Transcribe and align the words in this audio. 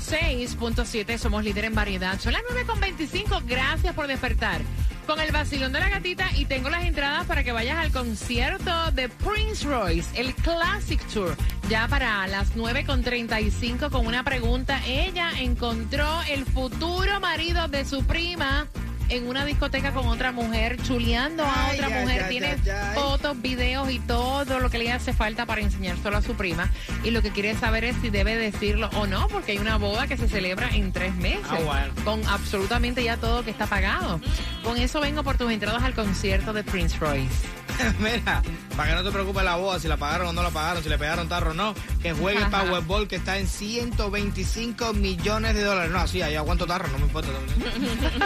106.7, 0.00 1.18
somos 1.18 1.44
líder 1.44 1.66
en 1.66 1.74
variedad. 1.74 2.18
Son 2.18 2.32
las 2.32 2.42
9.25, 2.44 3.42
gracias 3.46 3.94
por 3.94 4.06
despertar. 4.06 4.62
Con 5.06 5.20
el 5.20 5.32
vacilón 5.32 5.72
de 5.72 5.80
la 5.80 5.90
gatita 5.90 6.30
y 6.34 6.46
tengo 6.46 6.70
las 6.70 6.84
entradas 6.84 7.26
para 7.26 7.44
que 7.44 7.52
vayas 7.52 7.76
al 7.76 7.92
concierto 7.92 8.90
de 8.92 9.10
Prince 9.10 9.66
Royce, 9.66 10.18
el 10.18 10.34
Classic 10.34 11.04
Tour. 11.08 11.36
Ya 11.68 11.88
para 11.88 12.26
las 12.26 12.56
9.35 12.56 13.90
con 13.90 14.06
una 14.06 14.24
pregunta. 14.24 14.80
Ella 14.86 15.30
encontró 15.38 16.08
el 16.30 16.46
futuro 16.46 17.20
marido 17.20 17.68
de 17.68 17.84
su 17.84 18.02
prima 18.04 18.68
en 19.08 19.26
una 19.26 19.44
discoteca 19.44 19.92
con 19.92 20.06
otra 20.08 20.32
mujer, 20.32 20.76
chuleando 20.82 21.44
a 21.44 21.66
Ay, 21.68 21.78
otra 21.80 21.96
ay, 21.96 22.02
mujer. 22.04 22.22
ay, 22.24 22.28
Tiene 22.30 22.56
fotos, 22.94 23.40
videos 23.42 23.90
y 23.90 23.98
todo 24.00 24.58
lo 24.60 24.70
que 24.70 24.78
le 24.78 24.90
hace 24.92 25.12
falta 25.12 25.46
para 25.46 25.60
enseñárselo 25.60 26.16
a 26.16 26.22
su 26.22 26.34
prima. 26.34 26.70
Y 27.04 27.10
lo 27.10 27.22
que 27.22 27.30
quiere 27.30 27.54
saber 27.56 27.84
es 27.84 27.96
si 28.00 28.10
debe 28.10 28.36
decirlo 28.36 28.88
o 28.94 29.06
no, 29.06 29.28
porque 29.28 29.52
hay 29.52 29.58
una 29.58 29.76
boda 29.76 30.06
que 30.06 30.16
se 30.16 30.28
celebra 30.28 30.68
en 30.70 30.92
tres 30.92 31.14
meses. 31.16 31.40
Ah, 31.48 31.58
bueno. 31.64 31.92
Con 32.04 32.26
absolutamente 32.28 33.02
ya 33.04 33.16
todo 33.16 33.44
que 33.44 33.50
está 33.50 33.66
pagado. 33.66 34.20
Con 34.62 34.76
eso 34.78 35.00
vengo 35.00 35.22
por 35.22 35.36
tus 35.36 35.50
entradas 35.52 35.82
al 35.82 35.94
concierto 35.94 36.52
de 36.52 36.64
Prince 36.64 36.96
Royce. 36.98 37.34
Mira, 37.98 38.42
para 38.76 38.88
que 38.90 38.94
no 38.96 39.04
te 39.04 39.10
preocupes 39.10 39.44
la 39.44 39.56
boda, 39.56 39.78
si 39.78 39.88
la 39.88 39.96
pagaron 39.96 40.28
o 40.28 40.32
no 40.32 40.42
la 40.42 40.50
pagaron, 40.50 40.82
si 40.82 40.88
le 40.88 40.98
pegaron 40.98 41.28
tarro 41.28 41.50
o 41.50 41.54
no, 41.54 41.74
que 42.02 42.12
juegue 42.12 42.38
el. 42.42 42.50
Powerball 42.50 43.08
que 43.08 43.16
está 43.16 43.38
en 43.38 43.46
125 43.48 44.92
millones 44.94 45.54
de 45.54 45.62
dólares. 45.64 45.90
No, 45.90 45.98
así, 46.00 46.20
ahí 46.22 46.34
aguanto 46.36 46.66
tarro, 46.66 46.88
no 46.88 46.98
me 46.98 47.04
importa. 47.04 47.28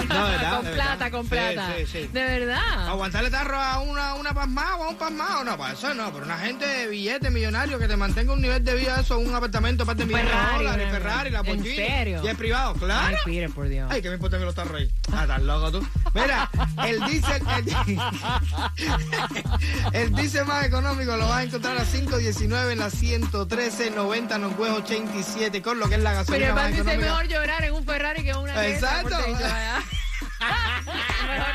No, 0.09 0.27
de 0.27 0.31
verdad, 0.37 0.57
con 0.57 0.65
de 0.65 0.73
plata, 0.73 0.91
verdad. 0.97 1.11
con 1.11 1.23
Sí, 1.25 1.29
plata. 1.31 1.75
Sí, 1.79 1.87
sí. 1.87 1.99
De 2.13 2.25
verdad. 2.25 2.89
Aguantarle 2.89 3.31
tarro 3.31 3.59
a 3.61 3.81
una, 3.81 4.15
una 4.15 4.33
pasmada 4.35 4.77
o 4.77 4.85
a 4.85 4.89
un 4.89 4.97
pasmado, 4.97 5.45
no, 5.45 5.57
para 5.59 5.75
eso 5.75 5.93
no, 5.95 6.13
pero 6.13 6.25
una 6.25 6.39
gente 6.39 6.67
de 6.67 6.87
billete 6.89 7.31
millonario 7.31 7.79
que 7.79 7.89
te 7.89 7.97
mantenga 7.97 8.33
un 8.33 8.41
nivel 8.41 8.63
de 8.65 8.75
vida, 8.75 9.01
eso, 9.01 9.19
un 9.19 9.35
apartamento 9.35 9.85
para 9.85 9.97
de 9.97 10.07
millones 10.07 10.27
de 10.27 10.33
Ferrari, 10.33 10.65
dólares, 10.65 10.89
Ferrari, 10.91 11.27
¿en 11.29 11.33
Lamborghini. 11.35 11.77
serio? 11.77 12.21
Y 12.25 12.29
es 12.29 12.37
privado, 12.37 12.75
claro. 12.75 13.17
Ay, 13.17 13.23
Peter, 13.25 13.51
por 13.51 13.69
Dios. 13.69 13.89
Ay, 13.91 14.03
que 14.03 14.09
me 14.09 14.15
importa 14.15 14.39
que 14.39 14.45
los 14.45 14.55
tarros 14.55 14.81
ahí. 14.81 14.91
Ah, 15.13 15.23
estás 15.23 15.43
loco 15.43 15.73
tú. 15.73 15.87
Mira, 16.15 16.51
el 16.87 17.01
diésel, 17.07 17.43
el, 17.57 17.65
el 19.93 20.15
diésel 20.15 20.45
más 20.47 20.65
económico 20.65 21.17
lo 21.17 21.29
vas 21.29 21.39
a 21.39 21.43
encontrar 21.45 21.77
a 21.79 21.85
5.19 21.85 22.73
en 22.73 22.79
la 22.79 22.89
113.90 22.89 24.41
Norwest 24.41 24.77
87 24.79 25.63
con 25.63 25.79
lo 25.79 25.89
que 25.89 25.95
es 25.97 26.01
la 26.03 26.11
Pero 26.11 26.21
gasolina 26.25 26.47
el 26.49 26.55
más 26.55 26.67
dice 26.69 26.81
económica. 26.81 27.07
mejor 27.11 27.27
llorar 27.29 27.65
en 27.65 27.75
un 27.75 27.85
Ferrari 27.85 28.23
que 28.25 28.31
en 28.31 28.37
una 28.37 28.67
Exacto. 28.67 29.09
mejor 29.19 29.35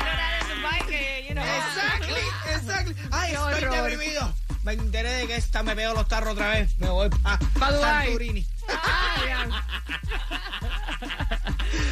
llorar 0.00 0.42
en 0.42 0.56
un 0.56 0.62
bike 0.62 0.86
que, 0.86 1.26
you 1.28 1.34
know. 1.34 1.44
Exactly, 1.44 2.22
exactly. 2.54 2.94
Ay, 3.10 3.30
Qué 3.32 3.36
estoy 3.36 3.64
horror. 3.64 3.90
deprimido. 3.90 4.32
Me 4.64 4.72
enteré 4.74 5.10
de 5.10 5.26
que 5.26 5.34
esta 5.36 5.62
me 5.64 5.74
pegó 5.74 5.92
los 5.94 6.06
tarros 6.06 6.34
otra 6.34 6.50
vez. 6.50 6.78
Me 6.78 6.88
voy 6.88 7.08
para 7.10 7.38
Pa'. 7.58 7.98
Ay, 8.00 8.46
ya. 9.26 9.48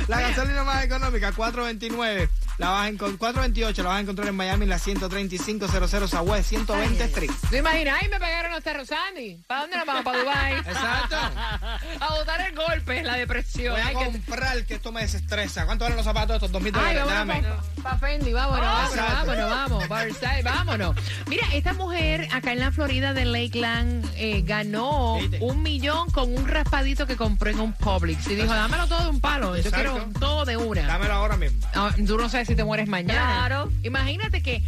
La 0.09 0.21
gasolina 0.21 0.65
más 0.65 0.85
económica, 0.85 1.33
4.29. 1.33 2.29
La 2.61 2.69
vas 2.69 2.87
a 2.87 2.91
encon- 2.91 3.17
4.28 3.17 3.77
la 3.83 3.89
vas 3.89 3.97
a 3.97 4.01
encontrar 4.01 4.29
en 4.29 4.37
Miami, 4.37 4.65
en 4.65 4.69
la 4.69 4.79
13500 4.79 6.11
Southwest 6.11 6.49
120 6.51 7.05
Street. 7.05 7.31
¿Te 7.49 7.59
imaginas? 7.59 7.99
Ay, 8.03 8.09
me 8.11 8.21
pegaron 8.21 8.53
los 8.53 8.63
tarros, 8.63 8.87
Sandy. 8.87 9.43
¿Para 9.47 9.63
dónde 9.63 9.77
nos 9.79 9.87
vamos? 9.87 10.05
¿Para 10.05 10.19
Dubai? 10.19 10.53
Exacto. 10.59 11.17
A 12.01 12.15
botar 12.19 12.41
el 12.43 12.55
golpe, 12.55 13.03
la 13.03 13.15
depresión. 13.15 13.73
Voy 13.73 13.81
a 13.81 13.87
Ay, 13.87 13.97
que- 13.97 14.05
comprar 14.05 14.67
que 14.67 14.75
esto 14.75 14.93
me 14.93 15.01
desestresa. 15.01 15.65
¿Cuánto 15.65 15.85
valen 15.85 15.97
los 15.97 16.05
zapatos 16.05 16.37
estos? 16.37 16.53
¿2.000 16.53 16.67
Ay, 16.67 16.97
dólares? 16.97 17.05
vámonos 17.07 17.43
Dame. 17.43 17.83
para 17.83 17.99
Fendi, 17.99 18.33
vámonos, 18.35 18.61
vámonos, 18.67 18.91
Exacto. 18.95 19.15
vámonos, 19.27 19.51
vamos, 19.51 19.89
Versailles, 19.89 20.45
vámonos. 20.45 20.97
Mira, 21.29 21.47
esta 21.55 21.73
mujer 21.73 22.29
acá 22.31 22.53
en 22.53 22.61
la 22.61 22.71
Florida 22.73 23.15
de 23.15 23.25
Lakeland 23.25 24.05
eh, 24.17 24.43
ganó 24.45 25.17
¿Viste? 25.19 25.39
un 25.41 25.63
millón 25.63 26.11
con 26.11 26.35
un 26.37 26.47
raspadito 26.47 27.07
que 27.07 27.17
compró 27.17 27.49
en 27.51 27.59
un 27.61 27.73
Publix. 27.73 28.27
Y 28.29 28.35
dijo, 28.35 28.53
dámelo 28.53 28.87
todo 28.87 29.05
de 29.05 29.09
un 29.09 29.21
palo, 29.23 29.57
yo 29.57 29.63
Exacto. 29.63 29.93
quiero 29.95 30.21
todo 30.21 30.45
de 30.45 30.59
una. 30.59 30.83
Dámelo 30.87 31.15
ahora 31.15 31.39
mismo. 31.39 31.59
Ah, 31.75 31.91
tú 32.07 32.19
no 32.19 32.29
sabes 32.29 32.50
si 32.51 32.57
te 32.57 32.65
mueres 32.65 32.89
mañana. 32.89 33.47
Claro. 33.47 33.73
Imagínate 33.85 34.43
que 34.43 34.61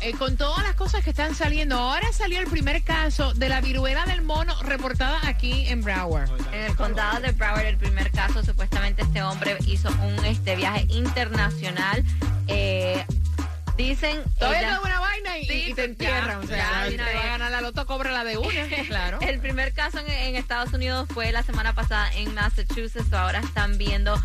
eh, 0.00 0.12
con 0.14 0.36
todas 0.36 0.64
las 0.64 0.74
cosas 0.74 1.04
que 1.04 1.10
están 1.10 1.36
saliendo, 1.36 1.78
ahora 1.78 2.12
salió 2.12 2.40
el 2.40 2.48
primer 2.48 2.82
caso 2.82 3.32
de 3.32 3.48
la 3.48 3.60
viruela 3.60 4.06
del 4.06 4.22
mono 4.22 4.60
reportada 4.62 5.20
aquí 5.22 5.68
en 5.68 5.84
Broward. 5.84 6.28
En 6.52 6.64
el 6.64 6.74
condado 6.74 7.20
de 7.20 7.30
Broward, 7.30 7.66
el 7.66 7.76
primer 7.76 8.10
caso, 8.10 8.44
supuestamente 8.44 9.02
este 9.02 9.22
hombre 9.22 9.56
hizo 9.66 9.88
un 9.88 10.24
este 10.24 10.56
viaje 10.56 10.86
internacional. 10.88 12.02
Eh, 12.48 13.04
dicen. 13.76 14.20
Todavía 14.36 14.70
da 14.70 14.80
una 14.80 14.98
vaina 14.98 15.38
y, 15.38 15.46
Sí, 15.46 15.66
y 15.68 15.74
te 15.74 15.84
entierran. 15.84 16.40
ya, 16.40 16.44
o 16.44 16.46
sea, 16.48 16.88
ya, 16.90 16.96
te 16.96 17.14
va 17.14 17.22
a 17.22 17.26
ganar 17.26 17.52
la 17.52 17.60
loto, 17.60 17.86
cobra 17.86 18.10
la 18.10 18.24
de 18.24 18.36
una. 18.36 18.66
claro. 18.88 19.20
El 19.20 19.38
primer 19.38 19.72
caso 19.74 20.00
en, 20.00 20.10
en 20.10 20.34
Estados 20.34 20.72
Unidos 20.72 21.06
fue 21.14 21.30
la 21.30 21.44
semana 21.44 21.72
pasada 21.72 22.10
en 22.14 22.34
Massachusetts. 22.34 23.12
Ahora 23.12 23.38
están 23.38 23.78
viendo 23.78 24.20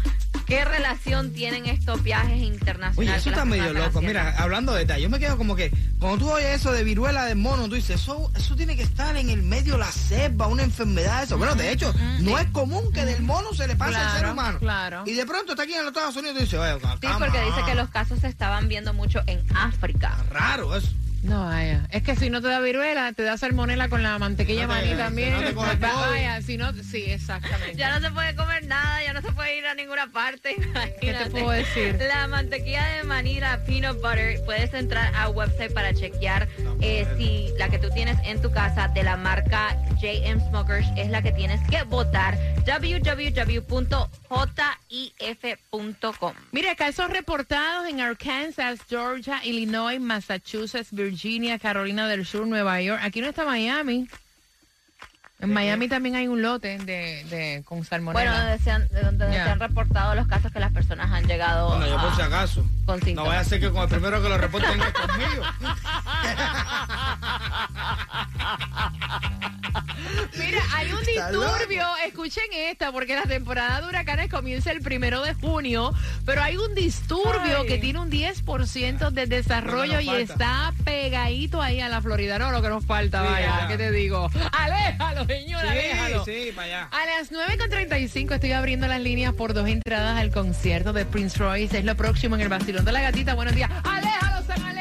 qué 0.53 0.65
relación 0.65 1.33
tienen 1.33 1.65
estos 1.65 2.03
viajes 2.03 2.41
internacionales. 2.41 2.97
Oye, 2.97 3.15
eso 3.15 3.29
está 3.29 3.45
medio 3.45 3.73
loco. 3.73 4.01
Mira, 4.01 4.35
hablando 4.37 4.73
de 4.73 4.79
detalles, 4.79 5.03
yo 5.03 5.09
me 5.09 5.19
quedo 5.19 5.37
como 5.37 5.55
que 5.55 5.71
cuando 5.99 6.19
tú 6.19 6.31
oyes 6.31 6.49
eso 6.59 6.71
de 6.71 6.83
viruela 6.83 7.25
del 7.25 7.37
mono, 7.37 7.67
tú 7.67 7.75
dices, 7.75 8.01
eso, 8.01 8.31
eso 8.35 8.55
tiene 8.55 8.75
que 8.75 8.83
estar 8.83 9.15
en 9.17 9.29
el 9.29 9.41
medio 9.41 9.73
de 9.73 9.79
la 9.79 9.91
selva, 9.91 10.47
una 10.47 10.63
enfermedad, 10.63 11.23
eso. 11.23 11.37
Bueno, 11.37 11.55
de 11.55 11.71
hecho, 11.71 11.93
no 12.21 12.37
es 12.37 12.47
común 12.49 12.91
que 12.93 13.03
del 13.05 13.23
mono 13.23 13.53
se 13.53 13.67
le 13.67 13.75
pase 13.75 13.95
al 13.95 14.17
ser 14.19 14.29
humano. 14.29 14.59
claro. 14.59 15.03
Y 15.05 15.13
de 15.13 15.25
pronto 15.25 15.53
está 15.53 15.63
aquí 15.63 15.73
en 15.73 15.79
los 15.85 15.87
Estados 15.87 16.15
Unidos 16.15 16.35
y 16.35 16.39
tú 16.39 16.43
dices, 16.43 16.59
oye, 16.59 16.79
Sí, 17.01 17.07
porque 17.17 17.41
dice 17.41 17.61
que 17.65 17.75
los 17.75 17.89
casos 17.89 18.19
se 18.19 18.27
estaban 18.27 18.67
viendo 18.67 18.93
mucho 18.93 19.21
en 19.25 19.43
África. 19.55 20.15
Raro 20.29 20.75
eso. 20.75 20.89
No, 21.23 21.45
vaya. 21.45 21.87
Es 21.89 22.03
que 22.03 22.15
si 22.17 22.29
no 22.29 22.41
te 22.41 22.49
da 22.49 22.59
viruela, 22.59 23.13
te 23.13 23.23
da 23.23 23.37
salmonela 23.37 23.87
con 23.87 24.03
la 24.03 24.19
mantequilla 24.19 24.67
No 24.67 24.73
te- 24.73 24.79
maní 24.81 24.89
si 24.91 24.95
también. 24.97 25.31
no 25.33 25.39
te 25.41 25.53
coge 25.53 25.75
Va- 25.77 25.89
COVID. 25.89 26.09
vaya, 26.11 26.41
si 26.41 26.57
no, 26.57 26.73
sí, 26.73 27.03
exactamente. 27.07 27.75
Ya 27.77 27.97
no 27.97 28.05
se 28.05 28.13
puede 28.13 28.35
comer 28.35 28.65
nada, 28.67 29.01
ya 29.03 29.13
no 29.13 29.21
se 29.21 29.31
puede 29.31 29.57
ir 29.57 29.65
a 29.65 29.73
ninguna 29.73 30.07
parte. 30.11 30.55
¿Qué 30.99 31.13
te 31.13 31.29
puedo 31.29 31.49
decir? 31.51 31.97
La 32.07 32.27
mantequilla 32.27 32.85
de 32.97 33.03
maní, 33.05 33.39
la 33.39 33.63
peanut 33.63 34.01
butter, 34.01 34.43
puedes 34.45 34.73
entrar 34.73 35.15
a 35.15 35.29
website 35.29 35.73
para 35.73 35.93
chequear 35.93 36.49
eh, 36.81 37.07
si 37.17 37.47
la 37.57 37.69
que 37.69 37.79
tú 37.79 37.89
tienes 37.91 38.17
en 38.25 38.41
tu 38.41 38.51
casa 38.51 38.89
de 38.89 39.03
la 39.03 39.15
marca 39.15 39.77
JM 40.01 40.41
Smokers 40.49 40.87
es 40.97 41.09
la 41.09 41.21
que 41.21 41.31
tienes 41.31 41.61
que 41.69 41.83
votar. 41.83 42.37
www.jif.com. 45.05 46.33
Mira, 46.51 46.75
casos 46.75 47.09
reportados 47.09 47.87
en 47.89 48.01
Arkansas, 48.01 48.79
Georgia, 48.89 49.41
Illinois, 49.45 49.99
Massachusetts, 49.99 50.89
Virginia, 50.91 51.12
Carolina 51.59 52.07
del 52.07 52.25
Sur, 52.25 52.47
Nueva 52.47 52.81
York. 52.81 53.01
Aquí 53.03 53.21
no 53.21 53.27
está 53.27 53.45
Miami. 53.45 54.07
En 55.43 55.51
Miami 55.53 55.87
también 55.89 56.15
hay 56.15 56.27
un 56.27 56.41
lote 56.41 56.77
de, 56.79 57.23
de 57.29 57.63
con 57.65 57.79
Bueno, 57.79 57.89
salmonela. 57.89 58.43
donde 58.43 58.59
se 58.63 58.71
han, 58.71 58.87
de 58.87 59.01
donde 59.01 59.27
se 59.31 59.39
han 59.39 59.59
reportado 59.59 60.15
los 60.15 60.25
casos 60.27 60.51
que 60.51 60.59
las 60.59 60.71
personas 60.71 61.11
han 61.11 61.25
llegado 61.27 61.67
Bueno, 61.69 61.85
yo 61.87 61.97
por 61.99 62.11
a- 62.11 62.15
si 62.15 62.21
acaso. 62.21 62.65
con 62.85 62.99
No 63.13 63.25
vaya 63.25 63.41
a 63.41 63.43
ser 63.43 63.59
que 63.59 63.69
con 63.69 63.83
el 63.83 63.89
primero 63.89 64.21
que 64.23 64.29
lo 64.29 64.37
reporten 64.37 64.81
es 64.81 64.93
conmigo. 64.93 65.43
Mira, 70.37 70.61
hay 70.75 70.91
un 70.91 71.03
disturbio, 71.03 71.85
escuchen 72.05 72.43
esta, 72.53 72.91
porque 72.91 73.15
la 73.15 73.23
temporada 73.23 73.81
de 73.81 73.87
huracanes 73.87 74.29
comienza 74.29 74.71
el 74.71 74.81
primero 74.81 75.21
de 75.21 75.33
junio, 75.33 75.93
pero 76.25 76.41
hay 76.43 76.57
un 76.57 76.73
disturbio 76.75 77.59
Ay. 77.61 77.67
que 77.67 77.77
tiene 77.77 77.99
un 77.99 78.09
10% 78.11 79.11
de 79.11 79.25
desarrollo 79.27 79.99
y 79.99 80.09
está 80.09 80.73
pegadito 80.83 81.61
ahí 81.61 81.79
a 81.81 81.89
la 81.89 82.01
Florida. 82.01 82.37
No, 82.39 82.51
lo 82.51 82.61
que 82.61 82.69
nos 82.69 82.85
falta, 82.85 83.21
Sí, 83.25 83.31
vaya, 83.31 83.59
ya. 83.61 83.67
¿qué 83.67 83.77
te 83.77 83.91
digo? 83.91 84.29
Aléjalo, 84.51 85.25
señor, 85.39 85.65
aléjalo. 85.65 86.25
Sí, 86.25 86.45
sí, 86.45 86.51
para 86.51 86.67
allá. 86.67 86.89
A 86.91 87.05
las 87.05 87.31
9.35 87.31 88.33
estoy 88.33 88.51
abriendo 88.51 88.87
las 88.87 89.01
líneas 89.01 89.33
por 89.33 89.53
dos 89.53 89.67
entradas 89.67 90.19
al 90.19 90.31
concierto 90.31 90.93
de 90.93 91.05
Prince 91.05 91.37
Royce. 91.37 91.79
Es 91.79 91.85
lo 91.85 91.95
próximo 91.95 92.35
en 92.35 92.41
el 92.41 92.49
Bastilón 92.49 92.85
de 92.85 92.91
la 92.91 93.01
Gatita. 93.01 93.33
Buenos 93.33 93.55
días. 93.55 93.69
Aléjalo, 93.83 94.45
San 94.45 94.72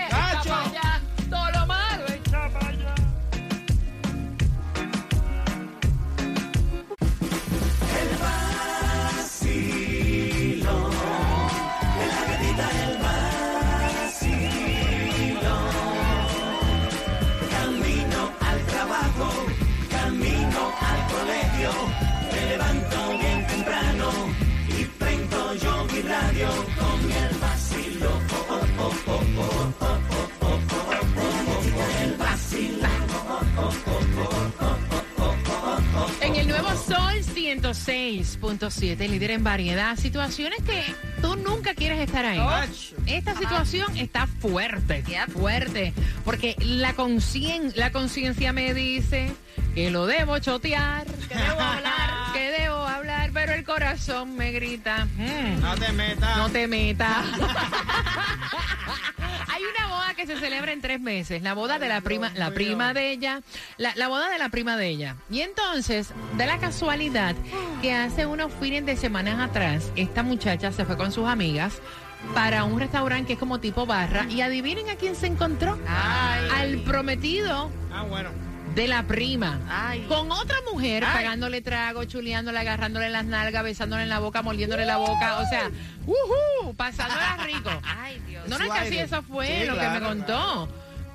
106.7, 37.63 39.09
líder 39.09 39.31
en 39.31 39.45
variedad. 39.45 39.97
Situaciones 39.97 40.59
que 40.65 40.83
tú 41.21 41.37
nunca 41.37 41.75
quieres 41.75 42.01
estar 42.01 42.25
ahí. 42.25 42.41
Esta 43.07 43.37
situación 43.37 43.97
está 43.97 44.27
fuerte, 44.27 45.05
fuerte, 45.33 45.93
porque 46.25 46.57
la 46.59 46.95
conciencia 46.95 47.73
la 47.77 47.93
conciencia 47.93 48.53
me 48.53 48.75
dice 48.75 49.33
que 49.75 49.91
lo 49.91 50.07
debo 50.07 50.39
chotear, 50.41 51.07
que 51.29 51.35
debo 51.37 51.61
hablar, 51.61 52.11
que 52.33 52.51
debo 52.63 52.77
hablar, 52.77 53.31
pero 53.33 53.53
el 53.53 53.65
corazón 53.65 54.37
me 54.37 54.51
grita, 54.53 55.07
"Mm, 55.17 55.61
No 55.61 55.75
te 55.77 55.93
metas. 55.93 56.37
no 56.37 56.49
te 56.51 56.67
metas. 56.67 57.25
Hay 59.63 59.85
una 59.87 59.95
boda 59.95 60.15
que 60.15 60.27
se 60.27 60.37
celebra 60.39 60.73
en 60.73 60.81
tres 60.81 61.01
meses, 61.01 61.43
la 61.43 61.55
boda 61.55 61.79
de 61.79 61.87
la 61.89 62.01
prima, 62.01 62.33
la 62.35 62.51
prima 62.51 62.93
de 62.95 63.13
ella, 63.13 63.43
la, 63.77 63.93
la 63.95 64.09
boda 64.09 64.29
de 64.29 64.39
la 64.39 64.49
prima 64.49 64.77
de 64.77 64.89
ella. 64.89 65.17
Y 65.31 65.41
entonces, 65.43 66.09
da 66.37 66.47
la 66.47 66.59
casualidad 66.59 67.37
que 67.81 67.93
hace 67.95 68.27
unos 68.27 68.53
fines 68.61 68.85
de 68.87 68.97
semanas 68.97 69.39
atrás, 69.41 69.91
esta 69.95 70.23
muchacha 70.25 70.73
se 70.73 70.85
fue 70.85 70.97
con 70.97 71.13
sus 71.13 71.29
amigas 71.29 71.81
para 72.35 72.65
un 72.65 72.81
restaurante 72.81 73.29
que 73.29 73.33
es 73.35 73.39
como 73.39 73.61
tipo 73.61 73.87
barra 73.87 74.27
y 74.29 74.41
adivinen 74.41 74.91
a 74.91 74.97
quién 74.97 75.15
se 75.15 75.27
encontró. 75.29 75.79
Al 75.87 76.79
prometido 76.81 77.71
Ah, 77.93 78.03
bueno. 78.03 78.31
De 78.75 78.89
la 78.89 79.03
prima. 79.05 79.61
Ay. 79.69 80.05
Con 80.09 80.31
otra 80.33 80.57
mujer 80.73 81.03
pagándole 81.03 81.61
trago, 81.61 82.05
chuleándole, 82.05 82.59
agarrándole 82.59 83.11
las 83.11 83.25
nalgas, 83.25 83.63
besándole 83.63 84.05
en 84.05 84.09
la 84.09 84.19
boca, 84.19 84.43
mordiéndole 84.43 84.85
la 84.87 84.97
boca. 84.97 85.39
O 85.39 85.47
sea, 85.49 85.71
¡uhú! 86.07 86.75
pasándola 86.75 87.39
rico. 87.45 87.71
Ay, 87.85 88.21
Dios. 88.27 88.49
No, 88.49 88.59
no 88.59 88.65
es 88.65 88.73
que 88.73 88.79
así 88.79 88.99
eso 88.99 89.23
fue 89.23 89.47
Sí, 89.47 89.67
lo 89.67 89.75
que 89.75 89.81
claro, 89.81 90.01
me 90.01 90.07
contó. 90.07 90.69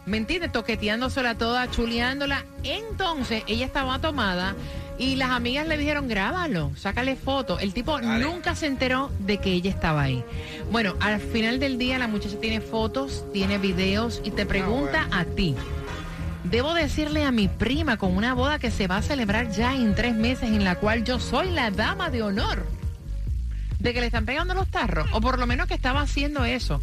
¿Me 0.05 0.17
entiendes? 0.17 0.51
Toqueteándosela 0.51 1.35
toda, 1.37 1.69
chuleándola. 1.69 2.45
Entonces, 2.63 3.43
ella 3.47 3.65
estaba 3.65 3.99
tomada 3.99 4.55
y 4.97 5.15
las 5.15 5.31
amigas 5.31 5.67
le 5.67 5.77
dijeron, 5.77 6.07
grábalo, 6.07 6.71
sácale 6.77 7.15
foto. 7.15 7.59
El 7.59 7.73
tipo 7.73 7.99
Dale. 7.99 8.23
nunca 8.23 8.55
se 8.55 8.67
enteró 8.67 9.11
de 9.19 9.37
que 9.39 9.51
ella 9.51 9.69
estaba 9.69 10.03
ahí. 10.03 10.23
Bueno, 10.71 10.95
al 11.01 11.19
final 11.19 11.59
del 11.59 11.77
día 11.77 11.99
la 11.99 12.07
muchacha 12.07 12.39
tiene 12.39 12.61
fotos, 12.61 13.25
tiene 13.33 13.57
videos 13.57 14.21
y 14.23 14.31
te 14.31 14.45
pregunta 14.45 15.07
a 15.11 15.25
ti. 15.25 15.55
Debo 16.43 16.73
decirle 16.73 17.25
a 17.25 17.31
mi 17.31 17.47
prima 17.47 17.97
con 17.97 18.15
una 18.15 18.33
boda 18.33 18.59
que 18.59 18.71
se 18.71 18.87
va 18.87 18.97
a 18.97 19.01
celebrar 19.01 19.51
ya 19.51 19.75
en 19.75 19.95
tres 19.95 20.15
meses 20.15 20.49
en 20.49 20.63
la 20.63 20.75
cual 20.75 21.03
yo 21.03 21.19
soy 21.19 21.51
la 21.51 21.71
dama 21.71 22.09
de 22.09 22.23
honor. 22.23 22.65
De 23.79 23.93
que 23.93 23.99
le 23.99 24.07
están 24.07 24.25
pegando 24.25 24.53
los 24.53 24.69
tarros. 24.69 25.07
O 25.11 25.21
por 25.21 25.39
lo 25.39 25.45
menos 25.45 25.67
que 25.67 25.73
estaba 25.73 26.01
haciendo 26.01 26.45
eso. 26.45 26.81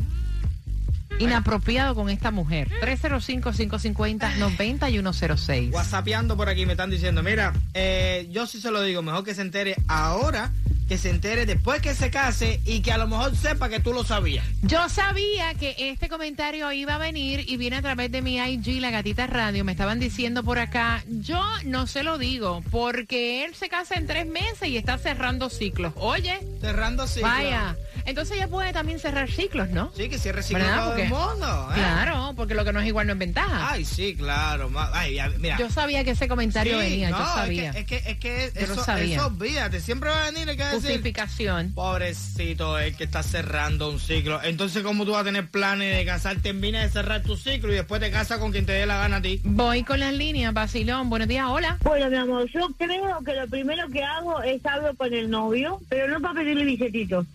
Inapropiado 1.19 1.95
con 1.95 2.11
esta 2.11 2.31
mujer. 2.31 2.69
305-550-9106. 2.83 5.73
Whatsappeando 5.73 6.37
por 6.37 6.49
aquí 6.49 6.67
me 6.67 6.73
están 6.73 6.91
diciendo, 6.91 7.23
mira, 7.23 7.53
eh, 7.73 8.29
yo 8.31 8.47
sí 8.47 8.61
se 8.61 8.71
lo 8.71 8.83
digo, 8.83 9.03
mejor 9.03 9.25
que 9.25 9.35
se 9.35 9.43
entere 9.43 9.77
ahora, 9.87 10.53
que 10.89 10.99
se 10.99 11.11
entere 11.11 11.47
después 11.47 11.81
que 11.81 11.95
se 11.95 12.11
case 12.11 12.61
y 12.67 12.81
que 12.81 12.93
a 12.93 12.99
lo 12.99 13.07
mejor 13.09 13.35
sepa 13.37 13.69
que 13.69 13.81
tú 13.81 13.93
lo 13.93 14.05
sabías. 14.05 14.45
Yo 14.63 14.89
sabía 14.89 15.55
que 15.55 15.75
este 15.79 16.09
comentario 16.09 16.71
iba 16.73 16.97
a 16.97 16.99
venir 16.99 17.45
y 17.49 17.57
viene 17.57 17.77
a 17.77 17.83
través 17.83 18.11
de 18.13 18.21
mi 18.23 18.37
IG, 18.39 18.81
La 18.81 18.91
Gatita 18.91 19.27
Radio. 19.27 19.65
Me 19.65 19.73
estaban 19.73 19.99
diciendo 19.99 20.43
por 20.45 20.59
acá, 20.59 21.03
yo 21.09 21.43
no 21.65 21.87
se 21.87 22.03
lo 22.03 22.19
digo, 22.19 22.63
porque 22.71 23.45
él 23.45 23.55
se 23.55 23.69
casa 23.69 23.95
en 23.95 24.07
tres 24.07 24.27
meses 24.27 24.69
y 24.69 24.77
está 24.77 24.99
cerrando 24.99 25.49
ciclos. 25.51 25.93
Oye, 25.97 26.39
Cerrando 26.61 27.07
ciclos. 27.07 27.31
vaya. 27.31 27.77
Entonces 28.07 28.37
ella 28.37 28.49
puede 28.49 28.73
también 28.73 28.99
cerrar 28.99 29.31
ciclos, 29.31 29.71
¿no? 29.71 29.91
Sí, 29.97 30.09
que 30.09 30.19
cierre 30.19 30.43
ciclo 30.43 30.63
¿Verdad? 30.65 30.85
todo 30.85 30.97
el 30.97 31.09
mundo. 31.09 31.69
¿eh? 31.71 31.75
Claro, 31.75 32.33
porque 32.37 32.55
lo 32.55 32.65
que 32.65 32.73
no 32.73 32.81
es 32.81 32.87
igual 32.87 33.07
no 33.07 33.13
es 33.15 33.19
ventaja. 33.19 33.71
Ay, 33.73 33.85
sí, 33.85 34.15
claro. 34.17 34.71
Ay, 34.93 35.15
ya, 35.15 35.31
mira. 35.39 35.57
Yo 35.59 35.71
sabía 35.71 36.05
que 36.05 36.11
ese 36.13 36.29
comentario 36.29 36.79
Sí, 36.81 36.85
venía, 36.91 37.11
no, 37.11 37.19
yo 37.19 37.25
es 37.25 37.31
sabía. 37.31 37.71
que- 37.73 37.79
Es 37.81 37.87
que, 37.87 37.97
es 38.11 38.19
que, 38.19 38.53
Yo 38.61 38.67
lo 38.67 38.73
eso, 38.75 38.85
sabía. 38.85 39.17
eso 39.17 39.27
olvídate. 39.27 39.81
Siempre 39.81 40.11
va 40.11 40.27
a 40.27 40.31
venir 40.31 40.49
el 40.49 40.57
que 40.57 40.65
decir, 40.65 40.81
Justificación. 40.91 41.73
pobrecito, 41.75 42.79
el 42.79 42.97
que 42.97 43.05
está 43.05 43.23
cerrando 43.23 43.89
un 43.91 43.99
ciclo. 44.01 44.41
Entonces, 44.43 44.83
¿cómo 44.83 45.05
tú 45.05 45.13
vas 45.13 45.23
a 45.23 45.25
tener 45.25 45.49
planes 45.49 45.97
de 45.97 46.05
casar? 46.05 46.37
Termina 46.41 46.83
de 46.83 46.91
cerrar 46.91 47.23
tu 47.23 47.37
ciclo 47.37 47.73
y 47.73 47.77
después 47.77 48.01
te 48.01 48.11
casas 48.11 48.39
con 48.39 48.53
quien 48.53 48.67
te 48.67 48.73
dé 48.73 48.87
la 48.87 48.99
gana 48.99 49.17
a 49.17 49.23
ti. 49.23 49.41
Voy 49.45 49.83
con 49.83 50.01
las 50.01 50.13
líneas, 50.13 50.53
Basilón. 50.53 51.09
Buenos 51.11 51.29
días, 51.29 51.47
hola. 51.49 51.79
Bueno, 51.83 52.11
mi 52.11 52.17
amor, 52.17 52.49
yo 52.53 52.69
creo 52.79 53.21
que 53.25 53.35
lo 53.35 53.47
primero 53.49 53.89
que 53.89 54.03
hago 54.03 54.43
es 54.43 54.65
hablo 54.67 54.95
con 54.97 55.13
el 55.15 55.31
novio, 55.31 55.81
pero 55.89 56.09
no 56.09 56.21
para 56.21 56.35
pedirle 56.41 56.65
billetito. 56.65 57.27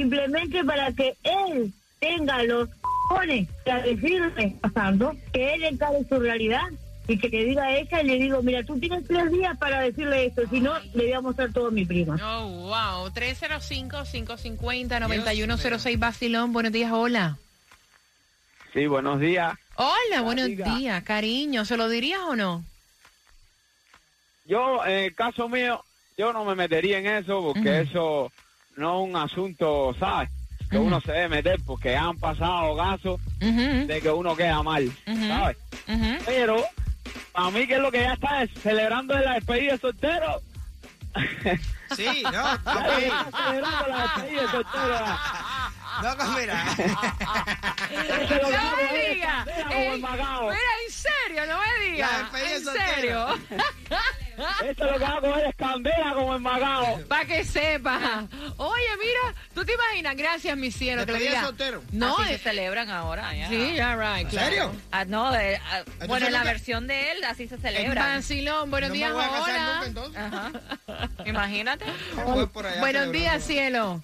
Simplemente 0.00 0.64
para 0.64 0.90
que 0.92 1.14
él 1.22 1.72
tenga 1.98 2.42
los 2.44 2.70
cojones 2.80 3.46
para 3.66 3.82
decirme, 3.82 4.56
pasando, 4.62 5.14
que 5.30 5.52
él 5.52 5.64
encare 5.64 6.02
su 6.08 6.18
realidad 6.18 6.64
y 7.06 7.18
que 7.18 7.28
le 7.28 7.44
diga 7.44 7.64
a 7.64 7.76
ella 7.76 8.00
y 8.00 8.06
le 8.06 8.14
digo, 8.14 8.42
mira, 8.42 8.64
tú 8.64 8.80
tienes 8.80 9.06
tres 9.06 9.30
días 9.30 9.58
para 9.58 9.82
decirle 9.82 10.24
esto, 10.24 10.40
si 10.48 10.60
no, 10.60 10.72
le 10.94 11.04
voy 11.04 11.12
a 11.12 11.20
mostrar 11.20 11.52
todo 11.52 11.66
a 11.66 11.70
mi 11.70 11.84
prima. 11.84 12.14
Oh, 12.14 12.48
wow. 12.48 13.10
305-550-9106, 13.10 15.98
Basilón. 15.98 16.54
Buenos 16.54 16.72
días, 16.72 16.92
hola. 16.92 17.36
Sí, 18.72 18.86
buenos 18.86 19.20
días. 19.20 19.52
Hola, 19.74 20.22
buenos 20.22 20.46
días, 20.46 21.04
cariño. 21.04 21.66
¿Se 21.66 21.76
lo 21.76 21.90
dirías 21.90 22.22
o 22.26 22.36
no? 22.36 22.64
Yo, 24.46 24.82
en 24.86 25.04
el 25.04 25.14
caso 25.14 25.46
mío, 25.50 25.84
yo 26.16 26.32
no 26.32 26.46
me 26.46 26.54
metería 26.54 27.00
en 27.00 27.06
eso 27.06 27.42
porque 27.42 27.82
eso 27.82 28.32
no 28.76 29.02
es 29.04 29.08
un 29.10 29.16
asunto, 29.16 29.94
¿sabes? 29.98 30.30
Que 30.70 30.78
uno 30.78 31.00
se 31.00 31.10
debe 31.12 31.28
meter 31.28 31.60
porque 31.66 31.96
han 31.96 32.16
pasado 32.18 32.76
casos 32.76 33.20
de 33.38 34.00
que 34.02 34.10
uno 34.10 34.36
queda 34.36 34.62
mal. 34.62 34.90
¿sabes? 35.04 35.56
Pero, 36.24 36.64
a 37.34 37.50
mí 37.50 37.66
que 37.66 37.74
es 37.74 37.80
lo 37.80 37.90
que 37.90 38.02
ya 38.02 38.12
está 38.12 38.42
es 38.44 38.50
celebrando 38.62 39.18
la 39.18 39.34
despedida 39.34 39.72
de 39.72 39.78
soltero. 39.78 40.40
Sí, 41.96 42.22
no, 42.22 42.52
está 42.54 42.84
celebrando 42.84 43.86
la 43.88 44.02
despedida 44.14 44.42
de 44.42 44.48
soltero. 44.48 44.98
No, 46.02 46.38
mira. 46.38 46.64
No 48.30 48.76
me 48.76 49.14
digas. 49.14 49.46
Mira, 49.68 50.54
en 50.86 50.92
serio, 50.92 51.46
no 51.48 51.58
me 51.58 51.84
digas. 51.90 52.10
La 52.12 52.18
despedida 52.18 52.54
En 52.56 52.64
soltero. 52.64 52.94
serio. 52.94 53.38
Eso 54.64 54.84
es 54.84 54.92
lo 54.92 54.98
que 54.98 55.04
hago 55.04 55.36
es 55.36 55.54
candela 55.56 56.12
como 56.14 56.34
el 56.34 56.40
Macao. 56.40 57.00
Para 57.08 57.24
que 57.24 57.44
sepa. 57.44 58.26
Oye, 58.56 58.82
mira, 58.98 59.34
tú 59.54 59.64
te 59.64 59.72
imaginas, 59.74 60.16
gracias, 60.16 60.56
mi 60.56 60.70
cielo, 60.70 61.04
que 61.06 61.14
diga. 61.14 61.42
soltero. 61.44 61.82
No, 61.92 62.16
Así 62.18 62.28
se 62.28 62.34
eh, 62.34 62.38
celebran 62.38 62.90
ahora. 62.90 63.34
ya. 63.34 63.48
sí, 63.48 63.74
ya, 63.74 63.96
right, 63.96 64.24
¿En 64.24 64.28
claro. 64.28 64.46
serio? 64.48 64.72
Ah, 64.92 65.04
no, 65.04 65.30
de- 65.32 65.56
ah, 65.56 65.82
bueno, 66.06 66.26
en 66.26 66.32
la 66.32 66.44
versión 66.44 66.86
de 66.86 67.12
él 67.12 67.24
así 67.24 67.46
se 67.48 67.56
En 67.56 67.60
celebra. 67.60 68.06
Vacilón, 68.16 68.70
buenos 68.70 68.90
no 68.90 68.94
días, 68.94 69.10
me 69.10 69.14
voy 69.16 69.24
a 69.24 69.28
casar 69.28 69.50
hola. 69.50 69.74
nunca 69.74 69.86
entonces. 69.86 70.22
Ajá. 70.22 70.52
Imagínate. 71.26 71.84
Voy 72.26 72.46
por 72.46 72.66
allá 72.66 72.80
Buenos 72.80 73.12
días, 73.12 73.42
cielo. 73.44 74.00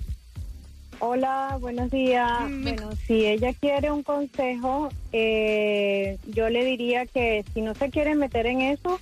Hola, 0.98 1.58
buenos 1.60 1.90
días. 1.90 2.26
Bueno, 2.40 2.90
si 3.06 3.26
ella 3.26 3.52
quiere 3.60 3.90
un 3.90 4.02
consejo, 4.02 4.88
eh, 5.12 6.16
yo 6.28 6.48
le 6.48 6.64
diría 6.64 7.04
que 7.04 7.44
si 7.52 7.60
no 7.60 7.74
se 7.74 7.90
quiere 7.90 8.14
meter 8.14 8.46
en 8.46 8.62
eso, 8.62 8.98